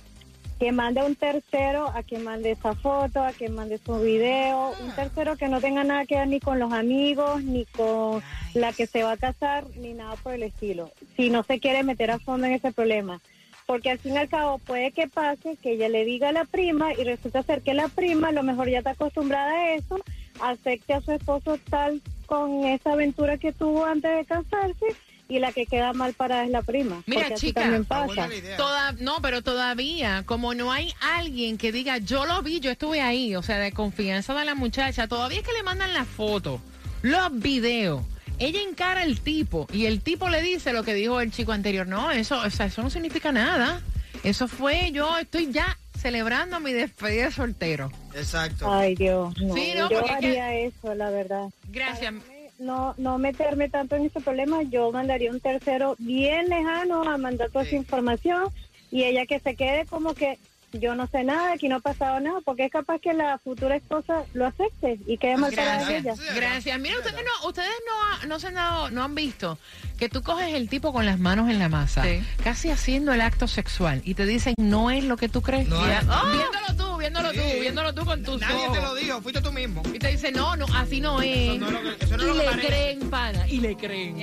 que 0.65 0.71
mande 0.71 1.03
un 1.03 1.15
tercero 1.15 1.91
a 1.93 2.01
que 2.01 2.17
mande 2.17 2.49
esa 2.49 2.73
foto, 2.73 3.21
a 3.21 3.33
que 3.33 3.49
mande 3.49 3.77
su 3.77 3.99
video, 3.99 4.73
un 4.83 4.95
tercero 4.95 5.37
que 5.37 5.47
no 5.47 5.61
tenga 5.61 5.83
nada 5.83 6.07
que 6.07 6.15
ver 6.15 6.27
ni 6.27 6.39
con 6.39 6.57
los 6.57 6.73
amigos, 6.73 7.43
ni 7.43 7.65
con 7.65 8.23
la 8.55 8.73
que 8.73 8.87
se 8.87 9.03
va 9.03 9.11
a 9.11 9.17
casar, 9.17 9.65
ni 9.75 9.93
nada 9.93 10.15
por 10.15 10.33
el 10.33 10.41
estilo. 10.41 10.89
Si 11.15 11.29
no 11.29 11.43
se 11.43 11.59
quiere 11.59 11.83
meter 11.83 12.09
a 12.09 12.17
fondo 12.17 12.47
en 12.47 12.53
ese 12.53 12.71
problema. 12.71 13.21
Porque 13.67 13.91
al 13.91 13.99
fin 13.99 14.15
y 14.15 14.17
al 14.17 14.27
cabo 14.27 14.57
puede 14.57 14.91
que 14.91 15.07
pase 15.07 15.55
que 15.61 15.73
ella 15.73 15.87
le 15.87 16.03
diga 16.03 16.29
a 16.29 16.31
la 16.31 16.45
prima 16.45 16.93
y 16.95 17.03
resulta 17.03 17.43
ser 17.43 17.61
que 17.61 17.75
la 17.75 17.87
prima 17.87 18.29
a 18.29 18.31
lo 18.31 18.41
mejor 18.41 18.67
ya 18.67 18.79
está 18.79 18.91
acostumbrada 18.91 19.51
a 19.51 19.75
eso, 19.75 19.99
acepte 20.41 20.95
a 20.95 21.01
su 21.01 21.11
esposo 21.11 21.59
tal 21.69 22.01
con 22.25 22.65
esa 22.65 22.93
aventura 22.93 23.37
que 23.37 23.53
tuvo 23.53 23.85
antes 23.85 24.17
de 24.17 24.25
casarse 24.25 24.85
y 25.27 25.39
la 25.39 25.51
que 25.51 25.65
queda 25.65 25.93
mal 25.93 26.13
parada 26.13 26.43
es 26.43 26.51
la 26.51 26.61
prima. 26.61 27.01
Mira, 27.07 27.33
chica, 27.33 27.81
pasa. 27.87 28.29
Toda, 28.57 28.91
no, 28.93 29.21
pero 29.21 29.41
todavía, 29.41 30.23
como 30.25 30.53
no 30.53 30.71
hay 30.71 30.93
alguien 31.01 31.57
que 31.57 31.71
diga, 31.71 31.97
yo 31.97 32.25
lo 32.25 32.41
vi, 32.41 32.59
yo 32.59 32.71
estuve 32.71 33.01
ahí, 33.01 33.35
o 33.35 33.41
sea, 33.41 33.57
de 33.57 33.71
confianza 33.71 34.33
de 34.33 34.45
la 34.45 34.55
muchacha, 34.55 35.07
todavía 35.07 35.39
es 35.39 35.45
que 35.47 35.53
le 35.53 35.63
mandan 35.63 35.93
la 35.93 36.05
foto, 36.05 36.61
los 37.01 37.39
videos. 37.39 38.03
Ella 38.37 38.61
encara 38.61 39.01
al 39.01 39.19
tipo 39.21 39.65
y 39.71 39.85
el 39.85 40.01
tipo 40.01 40.29
le 40.29 40.41
dice 40.41 40.73
lo 40.73 40.83
que 40.83 40.93
dijo 40.93 41.21
el 41.21 41.31
chico 41.31 41.53
anterior. 41.53 41.87
No, 41.87 42.11
eso, 42.11 42.39
o 42.41 42.49
sea, 42.49 42.65
eso 42.65 42.83
no 42.83 42.89
significa 42.89 43.31
nada. 43.31 43.81
Eso 44.23 44.47
fue, 44.47 44.91
yo 44.91 45.17
estoy 45.17 45.51
ya 45.51 45.77
celebrando 45.99 46.59
mi 46.59 46.73
despedida 46.73 47.25
de 47.25 47.31
soltero. 47.31 47.91
Exacto. 48.13 48.71
Ay, 48.71 48.95
Dios, 48.95 49.33
no. 49.39 49.53
Sí, 49.55 49.73
no, 49.77 49.89
yo 49.89 50.03
que- 50.03 50.11
haría 50.11 50.53
eso, 50.55 50.93
la 50.95 51.09
verdad. 51.11 51.47
Gracias. 51.69 52.13
No, 52.57 52.93
no 52.97 53.17
meterme 53.17 53.69
tanto 53.69 53.95
en 53.95 54.05
ese 54.05 54.21
problema, 54.21 54.63
yo 54.63 54.91
mandaría 54.91 55.31
un 55.31 55.41
tercero 55.41 55.95
bien 55.99 56.47
lejano 56.49 57.03
a 57.03 57.17
mandar 57.17 57.49
toda 57.51 57.65
Sí. 57.65 57.69
esa 57.71 57.77
información 57.77 58.43
y 58.91 59.03
ella 59.03 59.25
que 59.25 59.39
se 59.39 59.55
quede 59.55 59.85
como 59.85 60.13
que 60.13 60.39
yo 60.73 60.95
no 60.95 61.07
sé 61.07 61.23
nada, 61.23 61.53
aquí 61.53 61.67
no 61.69 61.77
ha 61.77 61.79
pasado 61.79 62.19
nada, 62.19 62.39
porque 62.43 62.65
es 62.65 62.71
capaz 62.71 62.99
que 62.99 63.13
la 63.13 63.37
futura 63.37 63.75
esposa 63.75 64.23
lo 64.33 64.45
acepte 64.45 64.99
y 65.07 65.17
quede 65.17 65.37
mal 65.37 65.53
para 65.53 65.81
ella. 65.97 66.13
Gracias. 66.35 66.79
Mira, 66.79 66.97
ustedes 66.97 67.15
no, 67.41 67.47
ustedes 67.47 67.69
no, 67.87 67.93
ha- 68.23 68.25
no 68.27 68.39
se 68.39 68.47
han 68.47 68.53
dado, 68.55 68.91
no 68.91 69.03
han 69.03 69.15
visto 69.15 69.57
que 69.97 70.09
tú 70.09 70.21
coges 70.23 70.53
el 70.53 70.67
tipo 70.69 70.91
con 70.91 71.05
las 71.05 71.19
manos 71.19 71.49
en 71.49 71.59
la 71.59 71.69
masa, 71.69 72.03
Sí. 72.03 72.21
casi 72.43 72.69
haciendo 72.71 73.13
el 73.13 73.21
acto 73.21 73.47
sexual, 73.47 74.01
y 74.03 74.13
te 74.15 74.25
dicen 74.25 74.53
no 74.57 74.91
es 74.91 75.03
lo 75.05 75.15
que 75.17 75.29
tú 75.29 75.41
crees. 75.41 75.67
No 75.69 75.85
Ya- 75.85 75.99
es. 75.99 76.05
¡Oh! 76.07 76.25
Viéndolo 76.31 76.75
tú, 76.91 76.97
viéndolo 76.97 77.31
tú, 77.31 77.39
Sí. 77.39 77.59
viéndolo 77.61 77.93
tú 77.93 78.05
con 78.05 78.23
tus 78.23 78.41
Nadie 78.41 78.55
ojos. 78.65 78.73
te 78.77 78.81
lo 78.81 78.95
dijo, 78.95 79.21
fuiste 79.21 79.41
tú 79.41 79.51
mismo. 79.51 79.81
Y 79.93 79.99
te 79.99 80.09
dice, 80.09 80.31
no, 80.31 80.55
no, 80.55 80.65
así 80.75 80.99
no 80.99 81.21
es. 81.21 81.55
Eso 81.55 81.59
no 81.59 81.67
es 81.67 81.83
lo 81.83 81.97
que- 81.97 82.05
eso 82.05 82.17
no 82.17 82.23
es 82.23 82.23
y 82.23 82.27
lo 82.27 82.33
que 82.33 82.39
le 82.39 82.45
parece. 82.51 82.67
creen, 82.67 83.09
pana, 83.09 83.47
y 83.47 83.59
le 83.59 83.77
creen. 83.77 84.17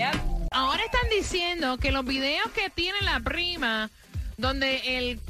Ahora 0.50 0.82
están 0.84 1.08
diciendo 1.10 1.78
que 1.78 1.92
los 1.92 2.04
videos 2.04 2.50
que 2.54 2.68
tiene 2.68 3.00
la 3.00 3.20
prima, 3.20 3.88
donde 4.36 4.98
el 4.98 5.20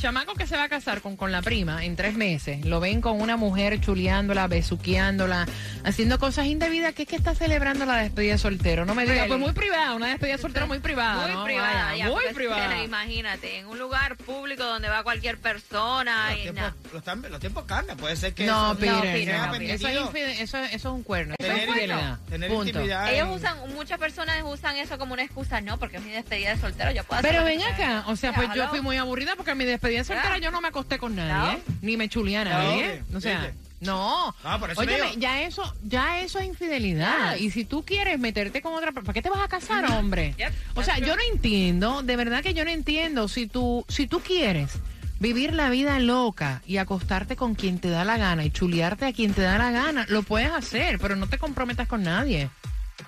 chamaco 0.00 0.34
que 0.34 0.46
se 0.46 0.56
va 0.56 0.64
a 0.64 0.68
casar 0.68 1.00
con, 1.00 1.16
con 1.16 1.32
la 1.32 1.42
prima 1.42 1.84
en 1.84 1.96
tres 1.96 2.14
meses, 2.16 2.64
lo 2.64 2.80
ven 2.80 3.00
con 3.00 3.20
una 3.20 3.36
mujer 3.36 3.80
chuleándola, 3.80 4.46
besuqueándola, 4.46 5.46
haciendo 5.84 6.18
cosas 6.18 6.46
indebidas, 6.46 6.94
que 6.94 7.02
es 7.02 7.08
que 7.08 7.16
está 7.16 7.34
celebrando 7.34 7.86
la 7.86 7.96
despedida 7.96 8.32
de 8.32 8.38
soltero. 8.38 8.84
No 8.84 8.94
me 8.94 9.02
diga, 9.04 9.14
Bueno. 9.26 9.28
pues 9.28 9.40
muy 9.40 9.52
privada, 9.52 9.94
una 9.94 10.08
despedida 10.08 10.36
de 10.36 10.42
soltero 10.42 10.66
muy 10.66 10.78
privada. 10.80 11.26
Muy 11.26 11.34
¿no? 11.36 11.44
privada, 11.44 11.84
Vaya, 11.86 11.96
ya, 11.96 12.04
muy 12.06 12.12
porque 12.14 12.26
es 12.28 12.32
que, 12.32 12.36
privada. 12.36 12.82
imagínate, 12.82 13.58
en 13.58 13.66
un 13.66 13.78
lugar 13.78 14.16
público 14.16 14.64
donde 14.64 14.88
va 14.88 15.02
cualquier 15.02 15.38
persona 15.38 16.30
Los 16.30 16.38
y 16.38 16.42
tiempos, 16.42 16.62
nada. 16.62 16.74
los, 16.92 17.04
tam- 17.04 17.28
los 17.28 17.40
tiempos 17.40 17.64
cambian. 17.64 17.96
Puede 17.96 18.16
ser 18.16 18.34
que. 18.34 18.44
No, 18.46 18.72
eso- 18.72 18.78
Peter, 18.80 18.94
no, 18.94 19.52
Peter. 19.52 19.70
eso, 19.70 19.88
es 19.88 19.96
infide- 20.00 20.40
eso, 20.42 20.58
eso 20.58 20.74
es 20.74 20.84
un 20.84 21.02
cuerno. 21.02 21.34
Eso 21.38 21.52
es 21.52 21.66
infidelidad. 21.68 22.18
tener 22.28 22.50
Punto. 22.50 22.68
intimidad. 22.68 23.12
Ellos 23.12 23.28
en- 23.28 23.34
usan, 23.34 23.74
muchas 23.74 23.98
personas 23.98 24.42
usan 24.44 24.76
eso 24.76 24.98
como 24.98 25.14
una 25.14 25.22
excusa, 25.22 25.60
no, 25.60 25.78
porque 25.78 25.96
es 25.96 26.02
mi 26.02 26.10
despedida 26.10 26.54
de 26.54 26.60
soltero, 26.60 26.90
yo 26.92 27.04
puedo 27.04 27.20
hacer 27.20 27.30
Pero 27.30 27.44
ven 27.44 27.62
acá, 27.62 28.04
o 28.06 28.16
sea, 28.16 28.32
pues 28.34 28.48
yo 28.54 28.68
fui 28.68 28.80
muy 28.80 28.96
aburrida 28.98 29.34
porque 29.36 29.54
mi 29.54 29.64
despedida 29.64 29.85
de 29.94 30.04
soltera 30.04 30.38
yo 30.38 30.50
no 30.50 30.60
me 30.60 30.68
acosté 30.68 30.98
con 30.98 31.14
nadie. 31.16 31.58
¿eh? 31.58 31.62
ni 31.82 31.96
me 31.96 32.08
chuleé 32.08 32.38
a 32.38 32.44
nadie. 32.44 33.02
No, 33.10 33.18
o 33.18 33.20
sea, 33.20 33.40
¿viste? 33.40 33.54
no. 33.80 34.34
Ah, 34.44 34.58
por 34.58 34.70
eso 34.70 34.80
Óyeme, 34.80 35.08
digo. 35.10 35.20
ya 35.20 35.42
eso, 35.42 35.74
ya 35.84 36.20
eso 36.20 36.38
es 36.38 36.46
infidelidad. 36.46 37.36
Y 37.36 37.50
si 37.50 37.64
tú 37.64 37.84
quieres 37.84 38.18
meterte 38.18 38.62
con 38.62 38.74
otra, 38.74 38.92
¿para 38.92 39.12
qué 39.12 39.22
te 39.22 39.30
vas 39.30 39.40
a 39.40 39.48
casar, 39.48 39.84
hombre? 39.92 40.34
Yep, 40.38 40.52
O 40.74 40.82
sea, 40.82 40.98
yo 40.98 41.14
no 41.16 41.22
entiendo, 41.32 42.02
de 42.02 42.16
verdad 42.16 42.42
que 42.42 42.54
yo 42.54 42.64
no 42.64 42.70
entiendo 42.70 43.28
si 43.28 43.46
tú, 43.46 43.84
si 43.88 44.06
tú 44.06 44.20
quieres 44.20 44.72
vivir 45.18 45.54
la 45.54 45.70
vida 45.70 45.98
loca 45.98 46.60
y 46.66 46.76
acostarte 46.76 47.36
con 47.36 47.54
quien 47.54 47.78
te 47.78 47.88
da 47.88 48.04
la 48.04 48.18
gana 48.18 48.44
y 48.44 48.50
chulearte 48.50 49.06
a 49.06 49.12
quien 49.12 49.32
te 49.32 49.40
da 49.42 49.56
la 49.56 49.70
gana, 49.70 50.04
lo 50.08 50.22
puedes 50.22 50.50
hacer, 50.50 50.98
pero 50.98 51.16
no 51.16 51.26
te 51.26 51.38
comprometas 51.38 51.88
con 51.88 52.02
nadie. 52.02 52.50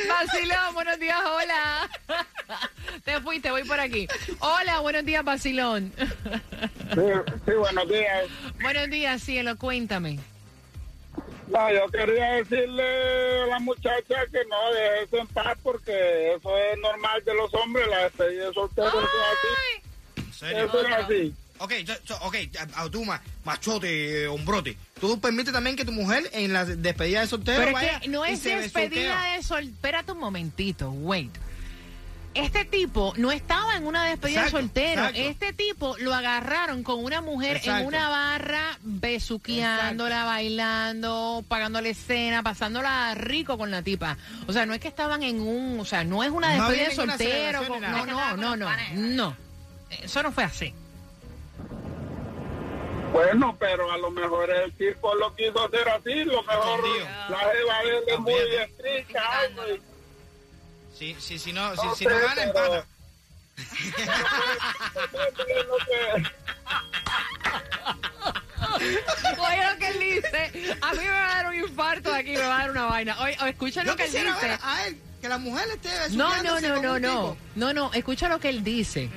Basilón, 0.09 0.75
buenos 0.75 0.99
días, 0.99 1.19
hola. 1.25 1.89
Te 3.05 3.21
fuiste, 3.21 3.51
voy 3.51 3.65
por 3.65 3.79
aquí. 3.81 4.07
Hola, 4.41 4.81
buenos 4.81 5.05
días, 5.05 5.25
Basilón. 5.25 5.93
Sí, 5.99 7.01
sí, 7.47 7.53
buenos 7.53 7.89
días. 7.89 8.27
buenos 8.61 8.91
días, 8.91 9.23
cielo, 9.23 9.57
cuéntame. 9.57 10.19
No, 11.49 11.73
yo 11.73 11.89
quería 11.89 12.33
decirle 12.35 13.43
a 13.43 13.47
la 13.47 13.59
muchacha 13.61 14.17
que 14.31 14.45
no 14.51 14.71
deje 14.73 15.05
eso 15.05 15.17
en 15.19 15.27
paz 15.29 15.57
porque 15.63 16.35
eso 16.35 16.57
es 16.59 16.79
normal 16.79 17.25
de 17.25 17.35
los 17.35 17.53
hombres, 17.55 17.87
la 17.89 17.99
despedida 18.05 18.49
de 18.49 18.53
soltero 18.55 18.89
eso 18.89 18.99
es 19.01 19.07
Ay, 19.09 19.83
¿En 20.17 20.29
así. 20.29 20.39
serio? 20.39 20.65
Eso 20.67 20.81
es 20.87 20.95
así. 20.95 21.35
Ok, 21.61 21.73
ok, 22.21 22.37
a- 22.77 22.83
a 22.83 22.91
tú, 22.91 23.05
ma- 23.05 23.21
machote, 23.45 24.25
eh, 24.25 24.29
hombrote. 24.29 24.77
¿Tú 25.01 25.19
permites 25.21 25.53
también 25.53 25.75
que 25.75 25.85
tu 25.87 25.91
mujer 25.93 26.29
en 26.33 26.53
la 26.53 26.65
despedida 26.67 27.21
de 27.23 27.27
soltero 27.27 27.59
Pero 27.61 27.73
vaya 27.73 27.93
es 27.97 28.01
que 28.03 28.09
no 28.09 28.27
y 28.27 28.33
es 28.33 28.41
se 28.41 28.57
despedida 28.57 29.33
de 29.33 29.43
sol. 29.43 29.65
Espérate 29.65 30.13
un 30.13 30.19
momentito, 30.19 30.91
wait. 30.91 31.35
Este 32.45 32.65
tipo 32.65 33.13
no 33.17 33.31
estaba 33.33 33.77
en 33.77 33.87
una 33.87 34.05
despedida 34.05 34.41
Exacto, 34.45 34.59
soltero. 34.61 35.01
exacto. 35.03 35.21
Este 35.21 35.53
tipo 35.53 35.97
lo 35.99 36.15
agarraron 36.15 36.83
con 36.83 37.05
una 37.05 37.21
mujer 37.21 37.61
en 37.65 37.87
una 37.87 38.09
barra, 38.09 38.79
besuqueándola, 38.83 40.25
bailando, 40.25 41.45
pagándole 41.49 41.95
cena, 41.95 42.43
pasándola 42.43 43.15
rico 43.15 43.59
con 43.59 43.71
la 43.71 43.83
tipa. 43.83 44.17
O 44.47 44.53
sea, 44.53 44.67
no 44.67 44.75
es 44.75 44.81
que 44.81 44.89
estaban 44.89 45.23
en 45.23 45.41
un, 45.41 45.81
o 45.81 45.85
sea, 45.85 46.05
no 46.05 46.23
es 46.25 46.31
una 46.31 46.53
despedida 46.55 46.89
de 46.89 46.95
soltero. 46.95 47.67
con- 47.67 47.81
no, 47.83 48.07
no, 48.07 48.37
no, 48.37 48.57
no, 48.57 48.69
no. 48.95 49.37
Eso 49.91 50.23
no 50.23 50.33
fue 50.33 50.45
así. 50.45 50.75
Bueno, 53.13 53.57
pero 53.59 53.91
a 53.91 53.97
lo 53.99 54.11
mejor 54.11 54.51
el 54.51 54.73
tipo 54.75 55.15
lo 55.15 55.35
quiso 55.35 55.65
hacer 55.67 55.89
así, 55.89 56.25
lo 56.25 56.43
mejor 56.43 56.81
la 57.31 57.39
jeva 57.39 57.79
de 57.83 57.89
él 57.99 58.05
es 58.07 58.19
muy 58.21 58.33
estricta. 58.35 59.23
Sí, 60.99 61.15
sí, 61.21 61.39
si 61.39 61.53
no, 61.53 61.77
si, 61.77 61.87
No 61.87 61.95
si 61.95 62.05
no 62.07 62.19
gana, 62.19 62.43
empata. 62.43 62.85
Oye 69.39 69.71
lo 69.73 69.79
que 69.79 69.89
él 69.89 69.99
dice. 70.01 70.77
A 70.83 70.93
mí 70.93 70.99
me 71.01 71.11
va 71.11 71.33
a 71.33 71.43
dar 71.43 71.47
un 71.49 71.55
infarto 71.55 72.11
de 72.13 72.19
aquí, 72.19 72.33
me 72.33 72.39
va 72.41 72.57
a 72.57 72.59
dar 72.61 72.71
una 72.71 72.85
vaina. 72.87 73.17
Oye, 73.21 73.37
o 73.41 73.47
escucha 73.47 73.83
lo 73.85 73.93
Yo 73.93 73.97
que 73.97 74.05
él 74.05 74.13
dice. 74.13 74.25
ver 74.25 74.59
a 74.63 74.87
él, 74.87 74.99
que 75.21 75.29
la 75.29 75.39
mujer 75.39 75.69
esté 75.71 75.89
No, 76.17 76.43
no, 76.43 76.61
no, 76.61 76.83
no, 76.83 76.99
no. 76.99 77.37
No, 77.55 77.73
no, 77.73 77.93
escucha 77.93 78.29
lo 78.29 78.41
que 78.41 78.49
él 78.49 78.65
dice. 78.65 79.09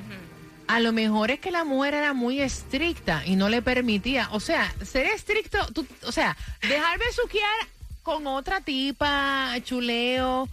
A 0.67 0.79
lo 0.79 0.93
mejor 0.93 1.31
es 1.31 1.39
que 1.39 1.51
la 1.51 1.63
mujer 1.65 1.93
era 1.95 2.13
muy 2.13 2.41
estricta 2.41 3.23
y 3.25 3.35
no 3.35 3.49
le 3.49 3.61
permitía. 3.61 4.29
O 4.31 4.39
sea, 4.39 4.73
ser 4.85 5.05
estricto, 5.07 5.65
tú- 5.73 5.85
o 6.05 6.11
sea, 6.13 6.37
dejar 6.61 6.97
besuquear 6.97 7.67
con 8.03 8.25
otra 8.27 8.61
tipa, 8.61 9.53
chuleo. 9.63 10.47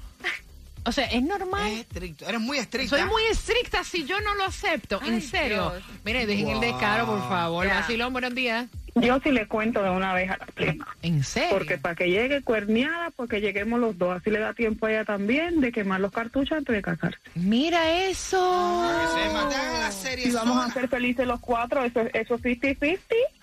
O 0.88 0.92
sea, 0.92 1.04
es 1.04 1.22
normal. 1.22 1.70
Es 1.70 1.80
estricto, 1.80 2.26
eres 2.26 2.40
muy 2.40 2.56
estricta. 2.56 2.96
Soy 2.96 3.06
muy 3.06 3.22
estricta 3.24 3.84
si 3.84 4.06
yo 4.06 4.18
no 4.22 4.34
lo 4.36 4.44
acepto. 4.44 4.98
en 5.04 5.14
Ay, 5.16 5.20
serio. 5.20 5.70
Dios. 5.70 5.84
Mire, 6.02 6.24
dejen 6.24 6.48
el 6.48 6.60
descaro, 6.60 7.04
por 7.04 7.28
favor. 7.28 7.66
Ya. 7.66 7.80
Vacilón, 7.80 8.10
buenos 8.14 8.34
días. 8.34 8.66
Yo 8.94 9.20
sí 9.22 9.30
le 9.30 9.46
cuento 9.46 9.82
de 9.82 9.90
una 9.90 10.14
vez 10.14 10.30
a 10.30 10.38
la 10.38 10.46
prima. 10.46 10.88
¿En 11.02 11.22
serio? 11.22 11.50
Porque 11.50 11.76
para 11.76 11.94
que 11.94 12.10
llegue 12.10 12.42
cuerneada, 12.42 13.10
porque 13.10 13.40
lleguemos 13.42 13.78
los 13.78 13.98
dos. 13.98 14.16
Así 14.18 14.30
le 14.30 14.38
da 14.38 14.54
tiempo 14.54 14.86
a 14.86 14.90
ella 14.90 15.04
también 15.04 15.60
de 15.60 15.72
quemar 15.72 16.00
los 16.00 16.10
cartuchos 16.10 16.56
antes 16.56 16.74
de 16.74 16.80
casarse. 16.80 17.18
Mira 17.34 18.06
eso. 18.06 18.88
Que 19.14 19.20
se 19.20 19.34
las 19.34 19.94
series. 19.94 20.28
Y 20.28 20.32
vamos 20.32 20.64
a 20.64 20.72
ser 20.72 20.88
felices 20.88 21.26
los 21.26 21.38
cuatro. 21.40 21.84
Eso 21.84 22.00
es 22.00 22.14
eso 22.14 22.34
es 22.36 22.42
50-50. 22.42 22.98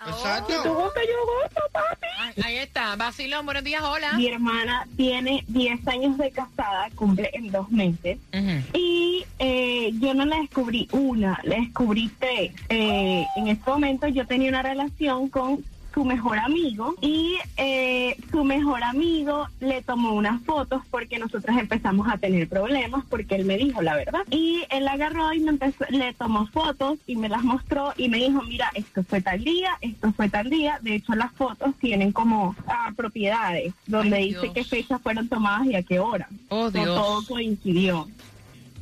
Exacto. 0.08 0.54
Si 0.54 0.64
tú 0.68 0.74
gustas, 0.74 1.04
yo 1.08 1.26
gozo, 1.26 1.70
papi. 1.72 2.08
Ay, 2.20 2.34
Ahí 2.44 2.58
está. 2.58 2.96
Vacilón, 2.96 3.46
buenos 3.46 3.64
días, 3.64 3.82
hola. 3.84 4.14
Mi 4.14 4.28
hermana 4.28 4.88
tiene 4.98 5.44
10 5.48 5.88
años 5.88 6.18
de 6.18 6.32
casada, 6.32 6.90
cumple 6.96 7.30
en 7.34 7.52
dos 7.52 7.70
meses. 7.72 8.18
Ujú. 8.34 8.78
Y 8.78 9.26
eh, 9.40 9.92
yo 10.00 10.14
no 10.14 10.26
la 10.26 10.38
descubrí 10.38 10.88
una, 10.92 11.40
la 11.44 11.56
descubrí 11.56 12.12
tres. 12.20 12.52
Eh, 12.70 13.26
en 13.36 13.48
este 13.48 13.70
momento 13.70 14.08
yo 14.08 14.26
tenía 14.28 14.50
una 14.50 14.62
relación 14.62 15.30
con 15.30 15.64
su 15.96 16.04
mejor 16.06 16.38
amigo 16.38 16.94
y 17.02 17.38
eh, 17.58 18.18
su 18.30 18.44
mejor 18.44 18.84
amigo 18.84 19.48
le 19.62 19.82
tomó 19.82 20.14
unas 20.14 20.44
fotos 20.44 20.82
porque 20.92 21.18
nosotros 21.18 21.58
empezamos 21.58 22.08
a 22.12 22.18
tener 22.18 22.48
problemas 22.50 23.06
porque 23.10 23.36
él 23.36 23.46
me 23.46 23.56
dijo 23.58 23.82
la 23.82 23.96
verdad 23.96 24.20
y 24.30 24.64
él 24.70 24.88
agarró 24.90 25.32
y 25.34 25.40
me 25.40 25.52
empezó, 25.52 25.86
le 25.90 26.14
tomó 26.14 26.48
fotos 26.48 27.00
y 27.08 27.16
me 27.16 27.30
las 27.30 27.44
mostró 27.44 27.94
y 27.96 28.10
me 28.10 28.18
dijo 28.18 28.42
mira 28.44 28.70
esto 28.74 29.04
fue 29.04 29.22
tal 29.22 29.42
día 29.44 29.72
esto 29.82 30.12
fue 30.12 30.28
tal 30.30 30.50
día 30.50 30.80
de 30.82 30.96
hecho 30.96 31.16
las 31.16 31.32
fotos 31.32 31.74
tienen 31.80 32.12
como 32.12 32.56
ah, 32.68 32.92
propiedades 32.96 33.74
donde 33.88 34.18
Ay, 34.18 34.26
dice 34.34 34.42
Dios. 34.42 34.54
qué 34.54 34.64
fechas 34.66 35.02
fueron 35.02 35.30
tomadas 35.30 35.66
y 35.68 35.76
a 35.76 35.82
qué 35.84 36.00
hora 36.00 36.28
Oh, 36.50 36.70
no 36.72 36.84
todo 36.84 37.26
coincidió. 37.26 38.08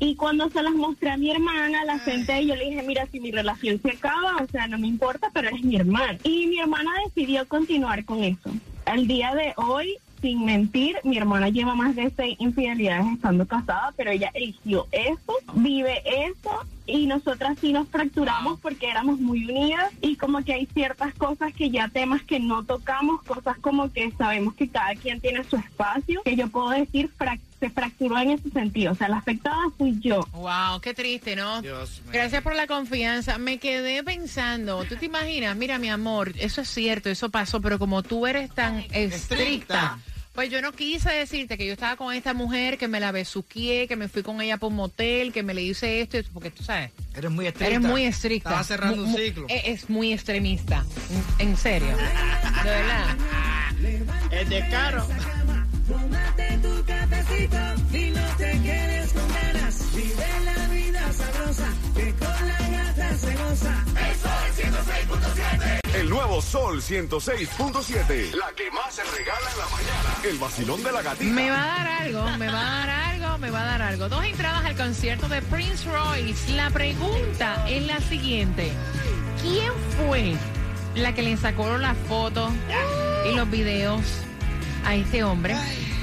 Y 0.04 0.16
cuando 0.16 0.50
se 0.50 0.62
las 0.62 0.74
mostré 0.74 1.12
a 1.12 1.18
mi 1.18 1.32
hermana, 1.32 1.86
la 1.86 1.98
senté 2.00 2.42
y 2.42 2.48
yo 2.48 2.56
le 2.56 2.66
dije, 2.70 2.84
mira, 2.84 3.08
si 3.10 3.22
mi 3.22 3.32
relación 3.32 3.82
se 3.82 3.92
acaba, 3.92 4.36
o 4.44 4.48
sea, 4.48 4.68
no 4.68 4.78
me 4.78 4.88
importa, 4.88 5.30
pero 5.34 5.48
eres 5.48 5.64
mi 5.64 5.78
hermana. 5.78 6.20
Y 6.26 6.48
mi 6.48 6.60
hermana 6.60 6.92
decidió 7.06 7.48
continuar 7.48 8.04
con 8.04 8.22
eso. 8.22 8.52
Al 8.86 9.08
día 9.08 9.34
de 9.34 9.54
hoy, 9.56 9.96
sin 10.22 10.44
mentir, 10.44 10.98
mi 11.06 11.18
hermana 11.18 11.48
lleva 11.50 11.74
más 11.74 11.96
de 11.96 12.12
seis 12.18 12.36
infidelidades 12.40 13.06
estando 13.14 13.46
casada, 13.46 13.94
pero 13.96 14.12
ella 14.12 14.30
eligió 14.34 14.88
eso, 14.92 15.38
vive 15.56 16.02
eso 16.06 16.52
y 16.86 17.08
nosotras 17.08 17.58
sí 17.62 17.72
nos 17.72 17.88
fracturamos 17.88 18.60
porque 18.60 18.90
éramos 18.90 19.18
muy 19.20 19.46
unidas 19.46 19.90
y 20.02 20.18
como 20.18 20.44
que 20.44 20.54
hay 20.54 20.66
ciertas 20.74 21.14
cosas 21.16 21.54
que 21.54 21.70
ya 21.70 21.88
temas 21.88 22.24
que 22.24 22.42
no 22.42 22.64
tocamos, 22.66 23.22
cosas 23.24 23.58
como 23.60 23.90
que 23.92 24.12
sabemos 24.18 24.54
que 24.56 24.68
cada 24.70 24.94
quien 24.96 25.22
tiene 25.22 25.46
su 25.46 25.56
espacio, 25.56 26.22
que 26.24 26.36
yo 26.36 26.50
puedo 26.50 26.72
decir 26.72 27.10
frac- 27.18 27.40
se 27.64 27.70
fracturó 27.70 28.18
en 28.20 28.32
ese 28.32 28.50
sentido, 28.50 28.92
o 28.92 28.96
sea, 28.96 29.08
la 29.08 29.18
afectada 29.20 29.56
fui 29.78 29.98
yo. 30.02 30.28
Wow, 30.34 30.82
qué 30.82 30.94
triste, 30.94 31.36
¿no? 31.38 31.62
Dios 31.62 32.02
mío. 32.04 32.12
Gracias 32.12 32.42
por 32.44 32.56
la 32.56 32.68
confianza. 32.68 33.38
Me 33.38 33.58
quedé 33.58 34.04
pensando, 34.04 34.84
tú 34.84 34.98
te 34.98 35.06
imaginas, 35.06 35.56
mira 35.56 35.78
mi 35.80 35.90
amor, 35.90 36.34
eso 36.40 36.60
es 36.62 36.68
cierto, 36.70 37.10
eso 37.10 37.30
pasó, 37.30 37.62
pero 37.62 37.80
como 37.80 38.04
tú 38.04 38.28
eres 38.28 38.52
tan 38.54 38.80
estricta, 38.92 39.16
Estricta. 39.16 40.00
pues 40.34 40.50
yo 40.50 40.62
no 40.62 40.74
quise 40.74 41.10
decirte 41.12 41.58
que 41.58 41.66
yo 41.66 41.72
estaba 41.74 41.96
con 41.96 42.14
esta 42.14 42.34
mujer, 42.34 42.78
que 42.78 42.90
me 42.90 43.00
la 43.00 43.14
besuqué, 43.14 43.86
que 43.88 43.96
me 43.96 44.10
fui 44.10 44.24
con 44.24 44.42
ella 44.42 44.58
por 44.58 44.70
un 44.70 44.76
motel, 44.76 45.32
que 45.32 45.42
me 45.44 45.54
le 45.54 45.62
hice 45.62 46.02
esto, 46.02 46.18
porque 46.34 46.52
tú 46.52 46.64
sabes, 46.64 46.92
Eres 47.16 47.32
muy 47.32 47.48
estricta. 47.48 47.68
eres 47.76 47.82
muy 47.82 48.04
estricta. 48.04 48.50
Estaba 48.50 48.64
cerrando 48.66 49.04
un 49.06 49.16
ciclo. 49.16 49.46
e- 49.48 49.72
Es 49.72 49.90
muy 49.90 50.12
extremista, 50.12 50.84
en 51.40 51.50
en 51.50 51.58
serio, 51.58 51.96
de 52.64 52.70
verdad. 52.70 53.18
Es 54.32 54.50
de 54.50 54.68
caro. 54.70 55.08
se 63.24 63.36
goza. 63.36 63.86
El 65.94 66.10
nuevo 66.10 66.42
Sol 66.42 66.82
106.7. 66.82 68.34
La 68.34 68.52
que 68.56 68.70
más 68.72 68.94
se 68.94 69.04
regala 69.04 69.50
en 69.52 69.58
la 69.58 69.66
mañana. 69.68 70.30
El 70.30 70.38
vacilón 70.38 70.84
de 70.84 70.92
la 70.92 71.02
gatita. 71.02 71.32
Me 71.32 71.50
va 71.50 71.64
a 71.64 71.78
dar 71.78 71.88
algo, 71.88 72.38
me 72.38 72.48
va 72.48 72.60
a 72.60 72.86
dar 72.86 72.90
algo, 72.90 73.38
me 73.38 73.50
va 73.52 73.62
a 73.62 73.66
dar 73.66 73.82
algo. 73.82 74.10
Dos 74.10 74.26
entradas 74.26 74.66
al 74.66 74.76
concierto 74.76 75.30
de 75.30 75.42
Prince 75.44 75.90
Royce. 75.90 76.52
La 76.54 76.70
pregunta 76.72 77.66
es 77.70 77.86
la 77.86 78.00
siguiente. 78.02 78.72
¿Quién 79.42 79.72
fue 79.98 80.34
la 80.96 81.14
que 81.14 81.22
le 81.22 81.38
sacó 81.38 81.78
las 81.78 81.98
fotos 82.10 82.52
y 83.30 83.36
los 83.36 83.50
videos 83.50 84.02
a 84.86 84.96
este 84.96 85.24
hombre 85.24 85.56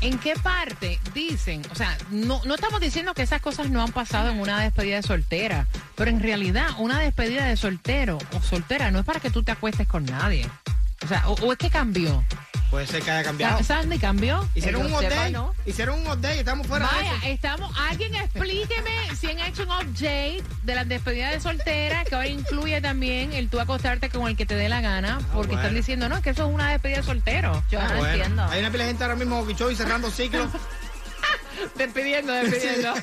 ¿En 0.00 0.18
qué 0.18 0.34
parte 0.34 0.98
dicen? 1.14 1.62
O 1.70 1.76
sea, 1.76 1.96
no, 2.10 2.40
no 2.44 2.56
estamos 2.56 2.80
diciendo 2.80 3.14
que 3.14 3.22
esas 3.22 3.40
cosas 3.40 3.70
no 3.70 3.80
han 3.82 3.92
pasado 3.92 4.30
en 4.30 4.40
una 4.40 4.62
despedida 4.62 4.96
de 4.96 5.04
soltera, 5.04 5.68
pero 5.94 6.10
en 6.10 6.20
realidad 6.20 6.70
una 6.78 6.98
despedida 6.98 7.46
de 7.46 7.56
soltero 7.56 8.18
o 8.36 8.42
soltera 8.42 8.90
no 8.90 8.98
es 8.98 9.04
para 9.04 9.20
que 9.20 9.30
tú 9.30 9.44
te 9.44 9.52
acuestes 9.52 9.86
con 9.86 10.04
nadie. 10.04 10.44
O 11.04 11.06
sea, 11.06 11.28
o, 11.28 11.34
o 11.34 11.52
es 11.52 11.58
que 11.58 11.70
cambió. 11.70 12.24
Puede 12.70 12.86
ser 12.86 13.02
que 13.02 13.10
haya 13.10 13.24
cambiado. 13.24 13.52
¿Sabes 13.54 13.66
¿Sabes 13.66 13.82
dónde 13.84 13.98
cambió? 13.98 14.46
Hicieron 14.54 14.84
un 14.86 14.92
update. 14.92 15.30
¿no? 15.30 15.54
Hicieron 15.64 16.00
un 16.00 16.06
update 16.06 16.36
y 16.36 16.38
estamos 16.40 16.66
fuera 16.66 16.86
de 16.86 16.94
Vaya, 16.96 17.14
eso. 17.16 17.26
estamos. 17.26 17.74
Alguien 17.78 18.14
explíqueme 18.14 18.90
si 19.18 19.26
han 19.30 19.38
hecho 19.40 19.62
un 19.62 19.70
update 19.70 20.42
de 20.64 20.74
las 20.74 20.86
despedidas 20.86 21.32
de 21.32 21.40
soltera 21.40 22.04
que 22.04 22.14
ahora 22.14 22.28
incluye 22.28 22.80
también 22.82 23.32
el 23.32 23.48
tú 23.48 23.58
acostarte 23.58 24.10
con 24.10 24.28
el 24.28 24.36
que 24.36 24.44
te 24.44 24.54
dé 24.54 24.68
la 24.68 24.80
gana, 24.82 25.18
porque 25.32 25.48
bueno. 25.48 25.62
están 25.62 25.74
diciendo, 25.74 26.08
no, 26.10 26.20
que 26.20 26.30
eso 26.30 26.46
es 26.46 26.54
una 26.54 26.70
despedida 26.70 26.98
de 26.98 27.02
soltero. 27.04 27.64
Yo 27.70 27.80
Ah, 27.80 27.88
no 27.88 27.96
Bueno, 28.00 28.14
entiendo. 28.14 28.44
hay 28.44 28.60
una 28.60 28.70
pila 28.70 28.84
de 28.84 28.90
gente 28.90 29.04
ahora 29.04 29.16
mismo 29.16 29.44
Bicho, 29.46 29.70
y 29.70 29.74
cerrando 29.76 30.10
ciclos. 30.10 30.48
Despidiendo, 31.76 32.32
despidiendo. 32.32 32.94